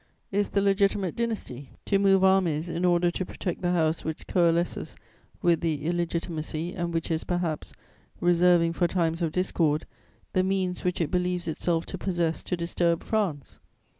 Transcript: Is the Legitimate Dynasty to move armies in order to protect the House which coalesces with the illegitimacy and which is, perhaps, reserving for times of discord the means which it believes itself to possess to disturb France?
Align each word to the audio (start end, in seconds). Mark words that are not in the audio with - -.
Is 0.31 0.49
the 0.49 0.63
Legitimate 0.63 1.15
Dynasty 1.15 1.69
to 1.85 1.99
move 1.99 2.23
armies 2.23 2.67
in 2.69 2.85
order 2.85 3.11
to 3.11 3.23
protect 3.23 3.61
the 3.61 3.73
House 3.73 4.03
which 4.03 4.25
coalesces 4.25 4.95
with 5.43 5.61
the 5.61 5.85
illegitimacy 5.85 6.73
and 6.73 6.91
which 6.91 7.11
is, 7.11 7.23
perhaps, 7.23 7.71
reserving 8.19 8.73
for 8.73 8.87
times 8.87 9.21
of 9.21 9.31
discord 9.31 9.85
the 10.33 10.41
means 10.41 10.83
which 10.83 11.01
it 11.01 11.11
believes 11.11 11.47
itself 11.47 11.85
to 11.85 11.99
possess 11.99 12.41
to 12.41 12.57
disturb 12.57 13.03
France? 13.03 13.59